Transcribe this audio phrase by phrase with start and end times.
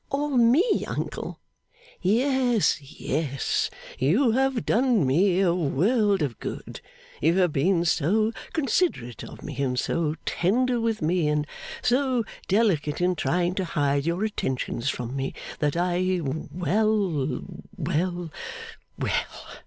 [0.09, 1.39] 'All me, uncle!'
[2.01, 3.69] 'Yes, yes.
[3.99, 6.81] You have done me a world of good.
[7.21, 11.45] You have been so considerate of me, and so tender with me, and
[11.83, 17.43] so delicate in trying to hide your attentions from me, that I well,
[17.77, 18.31] well,
[18.97, 19.11] well!